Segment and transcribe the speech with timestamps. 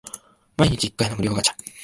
[0.57, 1.53] 毎日一回の無料ガチャ